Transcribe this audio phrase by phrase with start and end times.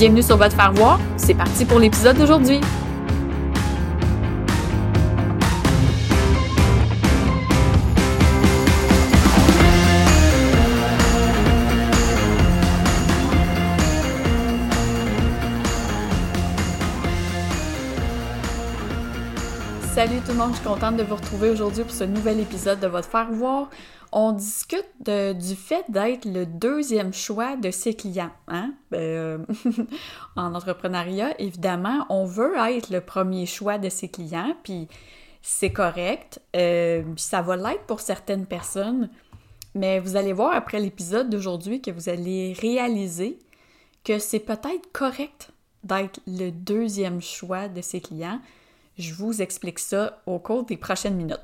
[0.00, 0.98] Bienvenue sur votre faire voir.
[1.18, 2.62] C'est parti pour l'épisode d'aujourd'hui.
[20.00, 22.80] Salut tout le monde, je suis contente de vous retrouver aujourd'hui pour ce nouvel épisode
[22.80, 23.68] de votre faire voir.
[24.12, 28.30] On discute du fait d'être le deuxième choix de ses clients.
[28.48, 28.72] Hein?
[28.90, 29.44] Ben,
[30.36, 34.88] en entrepreneuriat, évidemment, on veut être le premier choix de ses clients, puis
[35.42, 36.40] c'est correct.
[36.56, 39.10] Euh, ça va l'être pour certaines personnes,
[39.74, 43.38] mais vous allez voir après l'épisode d'aujourd'hui que vous allez réaliser
[44.02, 45.50] que c'est peut-être correct
[45.84, 48.40] d'être le deuxième choix de ses clients
[49.00, 51.40] je vous explique ça au cours des prochaines minutes.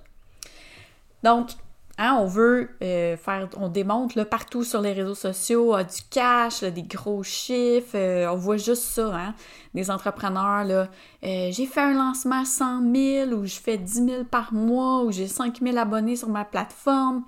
[1.23, 1.51] Donc,
[1.99, 6.63] hein, on veut euh, faire, on démontre là, partout sur les réseaux sociaux du cash,
[6.63, 9.35] des gros chiffres, euh, on voit juste ça, hein,
[9.75, 10.89] des entrepreneurs,
[11.25, 15.03] euh, j'ai fait un lancement à 100 000 ou je fais 10 000 par mois
[15.03, 17.25] ou j'ai 5 000 abonnés sur ma plateforme,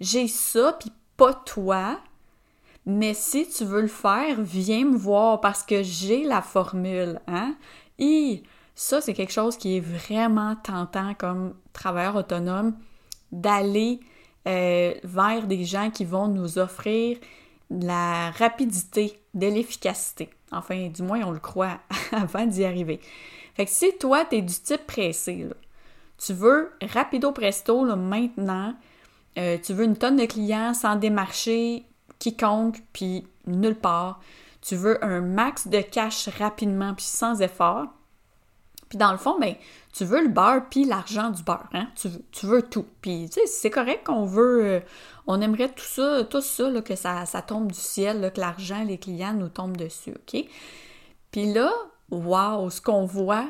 [0.00, 1.98] j'ai ça, puis pas toi,
[2.86, 7.54] mais si tu veux le faire, viens me voir parce que j'ai la formule, hein,
[8.80, 12.76] ça, c'est quelque chose qui est vraiment tentant comme travailleur autonome
[13.32, 13.98] d'aller
[14.46, 17.18] euh, vers des gens qui vont nous offrir
[17.70, 20.30] la rapidité, de l'efficacité.
[20.52, 21.80] Enfin, du moins, on le croit
[22.12, 23.00] avant d'y arriver.
[23.54, 25.48] Fait que si toi, tu es du type pressé,
[26.16, 28.76] tu veux rapido presto maintenant,
[29.38, 31.84] euh, tu veux une tonne de clients sans démarcher
[32.20, 34.20] quiconque, puis nulle part,
[34.60, 37.88] tu veux un max de cash rapidement, puis sans effort,
[38.88, 39.54] puis dans le fond, ben,
[39.92, 41.88] tu veux le beurre puis l'argent du beurre, hein?
[41.94, 42.86] Tu veux, tu veux tout.
[43.02, 44.64] Puis, tu sais, c'est correct qu'on veut...
[44.64, 44.80] Euh,
[45.26, 48.40] on aimerait tout ça, tout ça, là, que ça, ça tombe du ciel, là, que
[48.40, 50.42] l'argent, les clients nous tombent dessus, OK?
[51.30, 51.70] Puis là,
[52.10, 53.46] wow, ce qu'on voit,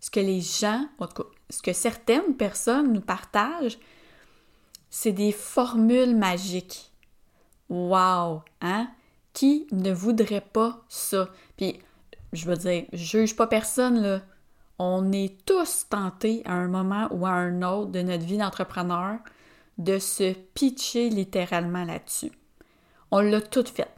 [0.00, 3.78] ce que les gens, en tout cas, ce que certaines personnes nous partagent,
[4.90, 6.90] c'est des formules magiques.
[7.68, 8.88] Wow, hein?
[9.32, 11.28] Qui ne voudrait pas ça?
[11.56, 11.78] Puis,
[12.32, 14.22] je veux dire, je juge pas personne, là
[14.78, 19.18] on est tous tentés à un moment ou à un autre de notre vie d'entrepreneur
[19.78, 22.32] de se pitcher littéralement là-dessus.
[23.10, 23.90] On l'a tout fait.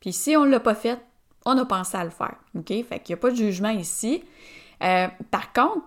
[0.00, 0.98] Puis si on ne l'a pas fait,
[1.44, 2.36] on a pensé à le faire.
[2.54, 2.68] OK?
[2.68, 4.22] Fait qu'il n'y a pas de jugement ici.
[4.82, 5.84] Euh, par contre,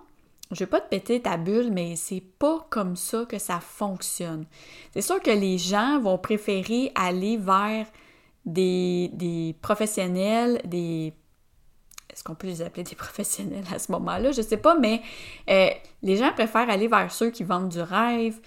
[0.50, 4.46] je vais pas te péter ta bulle, mais c'est pas comme ça que ça fonctionne.
[4.92, 7.86] C'est sûr que les gens vont préférer aller vers
[8.44, 11.12] des, des professionnels, des
[12.14, 14.30] est-ce qu'on peut les appeler des professionnels à ce moment-là?
[14.30, 15.02] Je sais pas, mais
[15.50, 15.68] euh,
[16.02, 18.38] les gens préfèrent aller vers ceux qui vendent du rêve,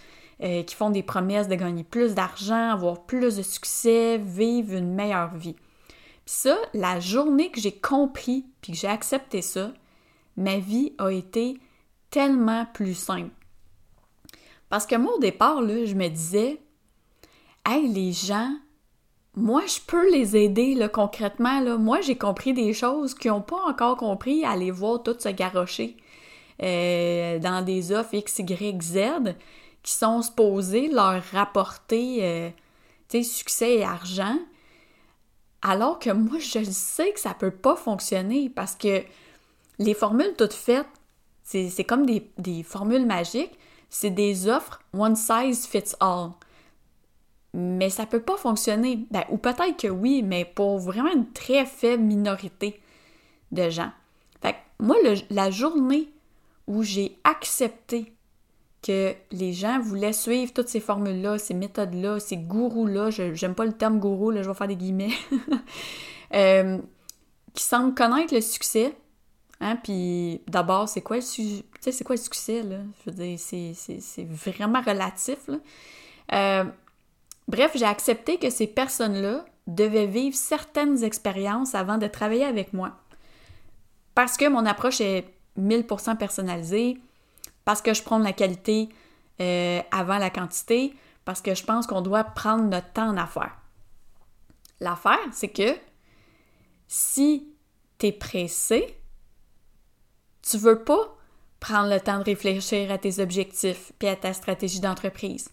[0.42, 4.94] euh, qui font des promesses de gagner plus d'argent, avoir plus de succès, vivre une
[4.94, 5.56] meilleure vie.
[6.26, 9.74] Puis ça, la journée que j'ai compris puis que j'ai accepté ça,
[10.38, 11.60] ma vie a été
[12.10, 13.32] tellement plus simple.
[14.70, 16.62] Parce que moi, au départ, là, je me disais,
[17.66, 18.54] hey, les gens,
[19.38, 21.62] moi, je peux les aider concrètement.
[21.78, 25.30] Moi, j'ai compris des choses qu'ils n'ont pas encore compris à aller voir tout se
[25.30, 25.96] garrocher
[26.64, 28.98] euh, dans des offres X, Y, Z
[29.84, 32.50] qui sont supposées leur rapporter euh,
[33.22, 34.40] succès et argent.
[35.62, 39.04] Alors que moi, je sais que ça peut pas fonctionner parce que
[39.78, 40.88] les formules toutes faites,
[41.44, 43.58] c'est comme des formules magiques,
[43.92, 46.32] c'est des offres one size fits all
[47.60, 49.08] mais ça peut pas fonctionner.
[49.10, 52.80] Ben, ou peut-être que oui, mais pour vraiment une très faible minorité
[53.52, 53.90] de gens.
[54.44, 54.96] Fait que moi,
[55.32, 56.08] la journée
[56.68, 58.14] où j'ai accepté
[58.84, 63.74] que les gens voulaient suivre toutes ces formules-là, ces méthodes-là, ces gourous-là, j'aime pas le
[63.74, 65.14] terme gourou, là, je vais faire des guillemets.
[66.34, 66.80] Euh,
[67.54, 68.94] qui semble connaître le succès.
[69.62, 72.80] Hein, puis d'abord, c'est quoi le c'est quoi le succès, là?
[73.00, 75.58] Je veux dire, c'est vraiment relatif, là.
[76.34, 76.66] Euh,
[77.48, 82.98] bref, j'ai accepté que ces personnes-là devaient vivre certaines expériences avant de travailler avec moi.
[84.16, 85.26] Parce que mon approche est
[85.60, 86.98] 1000% personnalisée,
[87.66, 88.90] parce que je prends la qualité
[89.42, 90.96] euh, avant la quantité,
[91.26, 93.58] parce que je pense qu'on doit prendre notre temps en affaires.
[94.80, 95.76] L'affaire, c'est que
[96.88, 97.54] si
[98.00, 98.98] tu es pressé,
[100.42, 101.18] tu veux pas
[101.60, 105.50] prendre le temps de réfléchir à tes objectifs et à ta stratégie d'entreprise.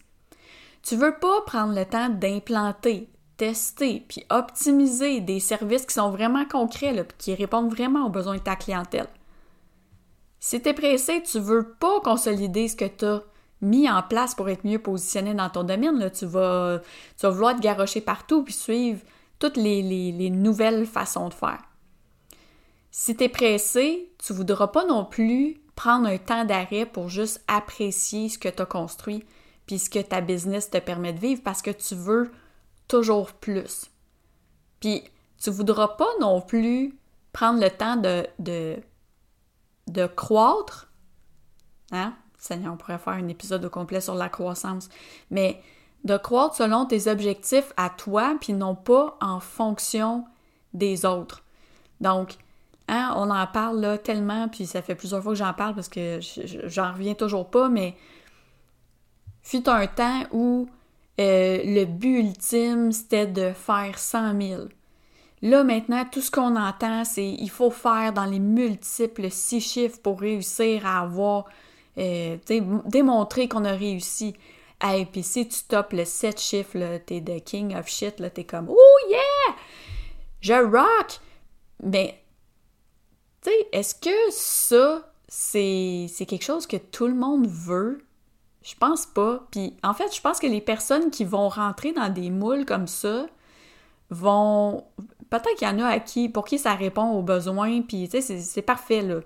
[0.85, 6.45] Tu veux pas prendre le temps d'implanter, tester puis optimiser des services qui sont vraiment
[6.45, 9.07] concrets, qui répondent vraiment aux besoins de ta clientèle.
[10.39, 13.23] Si tu es pressé, tu veux pas consolider ce que tu as
[13.61, 16.11] mis en place pour être mieux positionné dans ton domaine.
[16.11, 16.81] Tu, vas,
[17.19, 19.01] tu vouloir te garrocher partout puis suivre
[19.39, 21.63] toutes les, nouvelles façons de faire.
[22.91, 27.43] Si tu es pressé, tu voudras pas non plus prendre un temps d'arrêt pour juste
[27.47, 29.25] apprécier ce que tu as construit
[29.65, 32.31] puis ce que ta business te permet de vivre parce que tu veux
[32.87, 33.89] toujours plus.
[34.79, 35.03] Puis
[35.41, 36.97] tu voudras pas non plus
[37.33, 38.77] prendre le temps de, de,
[39.87, 40.91] de croître.
[41.91, 42.13] Hein?
[42.37, 44.89] Seigneur, on pourrait faire un épisode au complet sur la croissance.
[45.31, 45.61] Mais
[46.03, 50.25] de croître selon tes objectifs à toi, puis non pas en fonction
[50.73, 51.43] des autres.
[51.99, 52.35] Donc,
[52.87, 55.89] hein, on en parle là tellement, puis ça fait plusieurs fois que j'en parle parce
[55.89, 56.19] que
[56.65, 57.95] j'en reviens toujours pas, mais
[59.45, 60.67] fut un temps où
[61.19, 64.61] euh, le but ultime, c'était de faire 100 000.
[65.43, 69.99] Là, maintenant, tout ce qu'on entend, c'est il faut faire dans les multiples six chiffres
[70.01, 71.45] pour réussir à avoir,
[71.97, 72.37] euh,
[72.87, 74.35] démontrer qu'on a réussi.
[75.11, 79.09] Puis si tu topes le 7 chiffres, t'es the king of shit, t'es comme «Oh
[79.09, 79.55] yeah!
[80.41, 81.19] Je rock!»
[81.83, 82.21] Mais,
[83.41, 88.04] tu sais, est-ce que ça, c'est quelque chose que tout le monde veut?
[88.65, 89.45] Je pense pas.
[89.51, 92.87] Puis en fait, je pense que les personnes qui vont rentrer dans des moules comme
[92.87, 93.27] ça
[94.09, 94.83] vont.
[95.29, 98.21] Peut-être qu'il y en a à qui, pour qui ça répond aux besoins, puis tu
[98.21, 99.19] sais, c'est parfait là.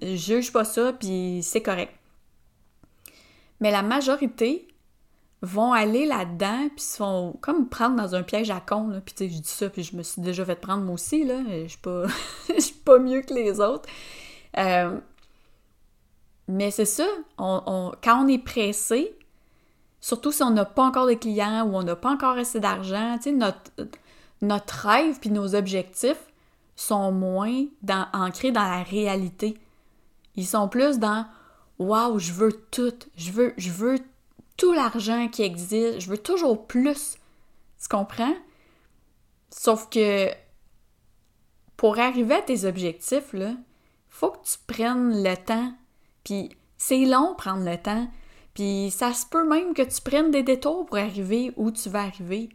[0.00, 1.92] Je juge pas ça, puis c'est correct.
[3.60, 4.66] Mais la majorité
[5.42, 9.00] vont aller là-dedans, puis se font comme prendre dans un piège à con.
[9.04, 11.24] Puis tu sais, je dis ça, puis je me suis déjà fait prendre moi aussi,
[11.24, 11.40] là.
[11.48, 12.04] Je suis pas,
[12.58, 13.88] suis pas mieux que les autres.
[14.56, 14.98] Euh,
[16.48, 17.06] mais c'est ça,
[17.38, 19.16] quand on est pressé,
[20.00, 23.18] surtout si on n'a pas encore de clients ou on n'a pas encore assez d'argent,
[23.34, 23.70] notre,
[24.42, 26.22] notre rêve puis nos objectifs
[26.76, 27.64] sont moins
[28.12, 29.58] ancrés dans la réalité.
[30.36, 31.26] Ils sont plus dans
[31.78, 33.98] Waouh, je veux tout, je veux, je veux
[34.56, 37.16] tout l'argent qui existe, je veux toujours plus.
[37.80, 38.34] Tu comprends?
[39.50, 40.28] Sauf que
[41.76, 43.56] pour arriver à tes objectifs, il
[44.08, 45.72] faut que tu prennes le temps
[46.24, 48.08] puis c'est long prendre le temps.
[48.54, 52.02] Puis ça se peut même que tu prennes des détours pour arriver où tu vas
[52.02, 52.48] arriver.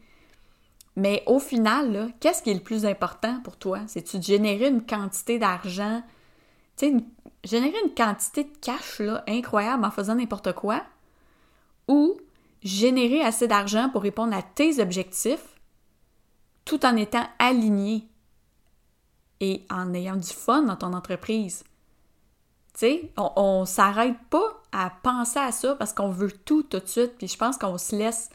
[0.96, 3.82] Mais au final, qu'est-ce qui est le plus important pour toi?
[3.88, 6.02] C'est-tu de générer une quantité d'argent,
[6.78, 7.04] tu sais,
[7.44, 10.84] générer une quantité de cash là, incroyable en faisant n'importe quoi?
[11.88, 12.18] Ou
[12.64, 15.56] générer assez d'argent pour répondre à tes objectifs
[16.66, 18.08] tout en étant aligné
[19.40, 21.64] et en ayant du fun dans ton entreprise?
[23.18, 27.18] On, s'arrête pas à penser à ça parce qu'on veut tout tout de suite.
[27.18, 28.30] Puis je pense qu'on se laisse,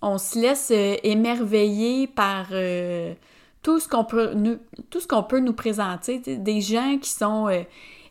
[0.00, 3.14] on se laisse euh, émerveiller par euh,
[3.62, 6.18] tout ce qu'on peut nous, présenter.
[6.18, 7.62] Des gens qui sont euh,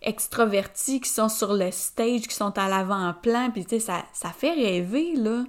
[0.02, 3.52] extrovertis, qui sont sur le stage, qui sont à l'avant-plan.
[3.52, 5.44] Puis tu sais, ça, ça fait rêver là.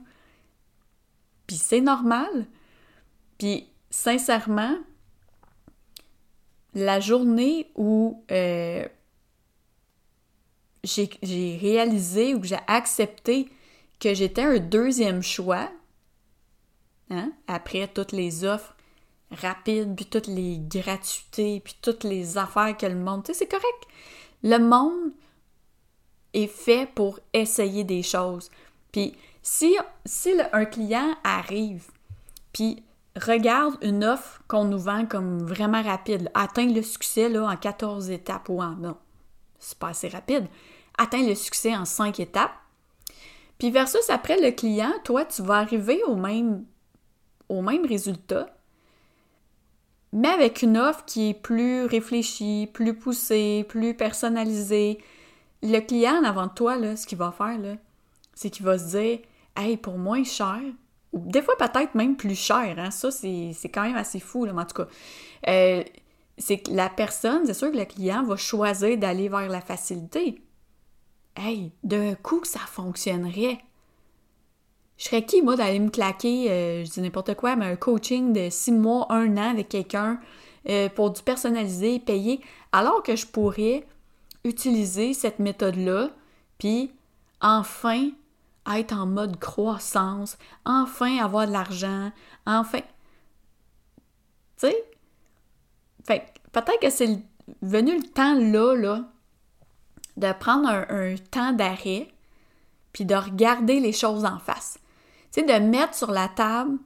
[1.46, 2.46] Puis c'est normal.
[3.38, 4.76] Puis sincèrement,
[6.74, 8.22] la journée où
[10.84, 13.48] j'ai réalisé ou que j'ai accepté
[14.00, 15.70] que j'étais un deuxième choix,
[17.10, 18.74] hein, après toutes les offres
[19.30, 23.24] rapides, puis toutes les gratuités, puis toutes les affaires que le monde...
[23.24, 23.86] Tu sais, c'est correct.
[24.42, 25.12] Le monde
[26.34, 28.50] est fait pour essayer des choses.
[28.90, 31.84] Puis si, si un client arrive,
[32.52, 32.82] puis
[33.16, 38.10] regarde une offre qu'on nous vend comme vraiment rapide, atteint le succès là, en 14
[38.10, 38.72] étapes ou en...
[38.76, 38.96] Non,
[39.62, 40.46] c'est pas assez rapide
[40.98, 42.52] atteindre le succès en cinq étapes.
[43.58, 46.64] Puis versus après le client, toi, tu vas arriver au même,
[47.48, 48.46] au même résultat,
[50.12, 54.98] mais avec une offre qui est plus réfléchie, plus poussée, plus personnalisée.
[55.62, 57.58] Le client en avant de toi, là, ce qu'il va faire,
[58.34, 59.20] c'est qu'il va se dire
[59.56, 60.60] Hey, pour moins cher,
[61.12, 64.52] ou des fois peut-être même plus cher, hein, ça c'est quand même assez fou, là,
[64.52, 64.88] mais en tout cas.
[65.48, 65.84] Euh,
[66.38, 70.42] c'est que la personne, c'est sûr que le client va choisir d'aller vers la facilité.
[71.36, 73.58] Hey, d'un coup ça fonctionnerait.
[74.98, 78.32] Je serais qui, moi, d'aller me claquer, euh, je dis n'importe quoi, mais un coaching
[78.32, 80.20] de six mois, un an avec quelqu'un
[80.68, 83.84] euh, pour du personnalisé, payé, alors que je pourrais
[84.44, 86.10] utiliser cette méthode-là,
[86.58, 86.92] puis
[87.40, 88.10] enfin
[88.70, 92.12] être en mode croissance, enfin avoir de l'argent,
[92.46, 92.80] enfin.
[94.56, 94.84] Tu sais?
[96.04, 97.18] Fait peut-être que c'est
[97.60, 99.08] venu le temps là, là,
[100.16, 102.08] de prendre un, temps d'arrêt,
[102.92, 104.78] puis de regarder les choses en face.
[105.32, 106.78] Tu sais, de mettre sur la table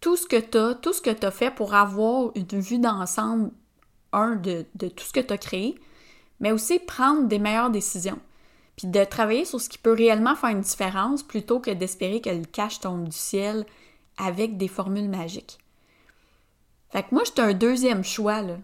[0.00, 2.78] tout ce que tu as, tout ce que tu as fait pour avoir une vue
[2.78, 3.50] d'ensemble,
[4.12, 5.78] de tout ce que tu as créé,
[6.40, 8.18] mais aussi prendre des meilleures décisions.
[8.76, 12.30] Puis de travailler sur ce qui peut réellement faire une différence plutôt que d'espérer que
[12.30, 13.66] le cash tombe du ciel
[14.16, 15.58] avec des formules magiques.
[16.90, 18.56] Fait que moi, j'étais un deuxième choix, là.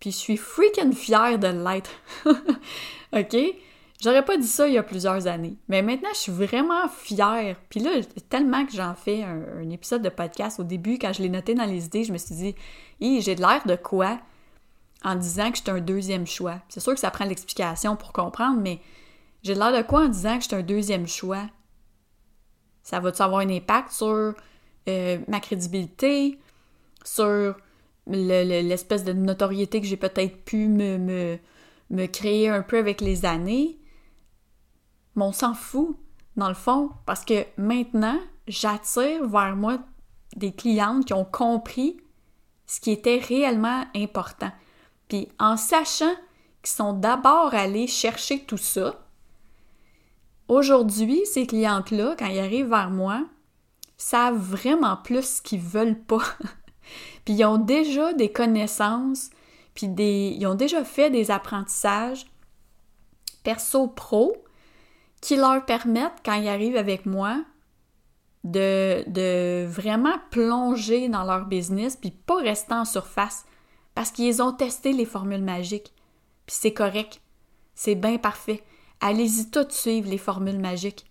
[0.00, 1.90] Puis je suis freaking fière de l'être.
[3.12, 3.36] OK?
[4.02, 5.56] J'aurais pas dit ça il y a plusieurs années.
[5.68, 7.56] Mais maintenant, je suis vraiment fière.
[7.70, 7.90] Puis là,
[8.28, 11.64] tellement que j'en fais un, épisode de podcast au début, quand je l'ai noté dans
[11.64, 12.54] les idées, je me suis dit,
[13.00, 14.18] j'ai de l'air de quoi
[15.04, 16.56] en disant que j'étais un deuxième choix?
[16.68, 18.80] C'est sûr que ça prend l'explication pour comprendre, mais
[19.42, 21.46] j'ai l'air de quoi en disant que j'étais un deuxième choix?
[22.82, 24.34] Ça va-tu avoir un impact sur
[24.86, 26.38] euh, ma crédibilité,
[27.04, 27.56] sur
[28.06, 31.38] l'espèce de notoriété que j'ai peut-être pu me,
[32.06, 33.78] créer un peu avec les années?
[35.14, 35.96] Mais on s'en fout,
[36.36, 38.18] dans le fond, parce que maintenant,
[38.48, 39.78] j'attire vers moi
[40.34, 41.96] des clientes qui ont compris
[42.66, 44.50] ce qui était réellement important.
[45.08, 46.14] Puis en sachant
[46.62, 49.04] qu'ils sont d'abord allés chercher tout ça,
[50.48, 53.24] Aujourd'hui, ces clientes-là, quand ils arrivent vers moi,
[53.96, 56.22] savent vraiment plus ce qu'ils veulent pas.
[57.24, 59.30] puis ils ont déjà des connaissances,
[59.74, 62.26] puis des, ils ont déjà fait des apprentissages
[63.42, 64.36] perso-pro
[65.20, 67.44] qui leur permettent, quand ils arrivent avec moi,
[68.44, 73.46] de, de vraiment plonger dans leur business, puis pas rester en surface,
[73.94, 75.94] parce qu'ils ont testé les formules magiques.
[76.46, 77.20] Puis c'est correct.
[77.74, 78.62] C'est bien parfait.
[79.00, 81.06] Allez-y tout suivre les formules magiques.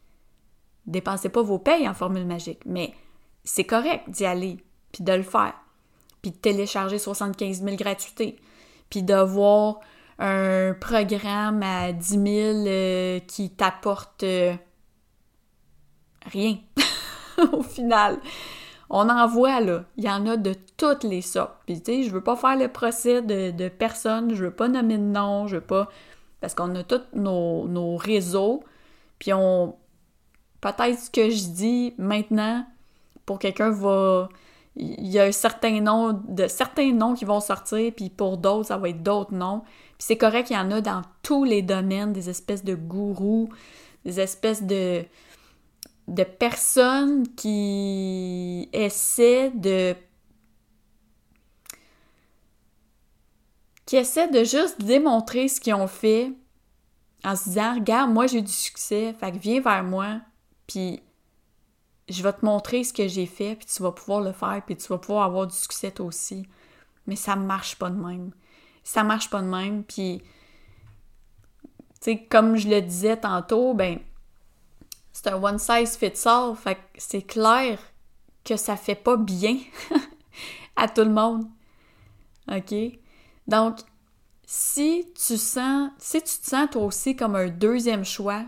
[0.85, 2.93] Dépensez pas vos payes en formules magiques, mais
[3.43, 4.57] c'est correct d'y aller,
[4.91, 5.53] puis de le faire,
[6.23, 8.39] puis de télécharger 75 000 gratuités,
[8.89, 9.81] puis d'avoir
[10.17, 14.55] un programme à 10 000 euh, qui t'apporte euh,
[16.25, 16.57] rien
[17.51, 18.19] au final.
[18.89, 21.57] On en voit là, il y en a de toutes les sortes.
[21.67, 24.67] Puis tu sais, je veux pas faire le procès de, de personne, je veux pas
[24.67, 25.89] nommer de nom, je veux pas
[26.43, 28.65] parce qu'on a tous nos, réseaux,
[29.17, 29.77] puis on...
[30.59, 32.65] Peut-être ce que je dis maintenant,
[33.25, 34.27] pour quelqu'un va...
[34.75, 35.81] Il y a un certain
[36.27, 39.61] de certains noms qui vont sortir, puis pour d'autres, ça va être d'autres noms.
[39.97, 43.49] Puis c'est correct qu'il y en a dans tous les domaines, des espèces de gourous,
[44.03, 45.05] des espèces de,
[46.07, 49.95] de personnes qui essaient de
[53.85, 56.31] qui essaient de juste démontrer ce qu'ils ont fait
[57.23, 60.19] en se disant Regarde, moi j'ai du succès, fait que viens vers moi,
[60.67, 61.01] puis
[62.09, 64.75] je vais te montrer ce que j'ai fait, puis tu vas pouvoir le faire, puis
[64.75, 66.47] tu vas pouvoir avoir du succès toi aussi.
[67.07, 68.31] Mais ça marche pas de même.
[68.83, 70.21] Ça marche pas de même, puis,
[71.63, 71.69] tu
[72.01, 73.99] sais, comme je le disais tantôt, ben,
[75.13, 77.79] c'est un one size fits all, fait que c'est clair
[78.43, 79.57] que ça fait pas bien
[80.75, 81.45] à tout le monde.
[82.51, 82.73] OK?
[83.47, 83.77] Donc,
[84.45, 88.43] si tu sens, si tu te sens toi aussi comme un deuxième choix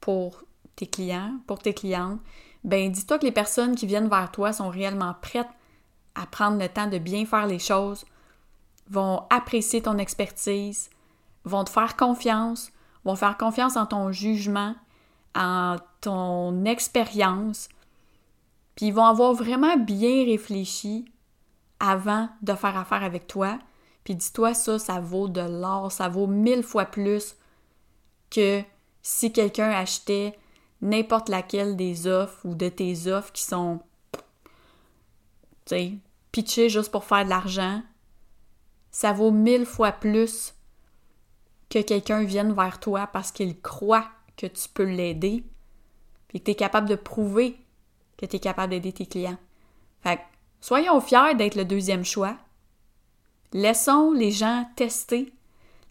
[0.00, 0.44] pour
[0.76, 2.20] tes clients, pour tes clientes,
[2.64, 5.48] ben dis-toi que les personnes qui viennent vers toi sont réellement prêtes
[6.14, 8.04] à prendre le temps de bien faire les choses,
[8.88, 10.90] vont apprécier ton expertise,
[11.44, 12.72] vont te faire confiance,
[13.04, 14.74] vont faire confiance en ton jugement,
[15.34, 17.68] en ton expérience,
[18.76, 21.04] puis ils vont avoir vraiment bien réfléchi
[21.80, 23.58] avant de faire affaire avec toi,
[24.04, 27.36] puis dis-toi, ça, ça vaut de l'or, ça vaut mille fois plus
[28.30, 28.62] que
[29.02, 30.38] si quelqu'un achetait
[30.84, 33.80] n'importe laquelle des offres ou de tes offres qui sont,
[34.12, 34.20] tu
[35.66, 35.92] sais,
[36.30, 37.82] pitchées juste pour faire de l'argent.
[38.90, 40.54] Ça vaut mille fois plus
[41.68, 45.42] que quelqu'un vienne vers toi parce qu'il croit que tu peux l'aider,
[46.28, 47.56] puis que tu es capable de prouver
[48.16, 49.38] que tu es capable d'aider tes clients.
[50.02, 50.22] Fait que,
[50.60, 52.36] soyons fiers d'être le deuxième choix,
[53.54, 55.32] Laissons les gens tester.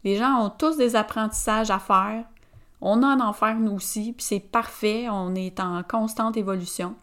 [0.04, 2.26] Les gens ont tous des apprentissages à faire.
[2.86, 6.96] On en en faire nous aussi, puis c'est parfait, on est en constante évolution.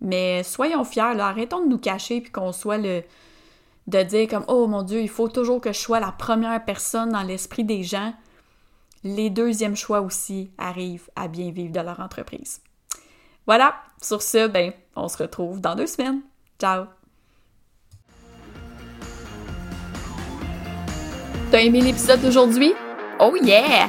[0.00, 3.02] Mais soyons fiers, arrêtons de nous cacher puis qu'on soit le,
[3.88, 7.10] de dire comme oh mon Dieu, il faut toujours que je sois la première personne
[7.10, 8.14] dans l'esprit des gens,
[9.04, 12.62] les deuxièmes choix aussi arrivent à bien vivre de leur entreprise.
[13.46, 16.22] Voilà, sur ce, ben, on se retrouve dans deux semaines.
[16.58, 16.86] Ciao!
[21.50, 22.72] T'as aimé l'épisode d'aujourd'hui?
[23.20, 23.88] Oh yeah!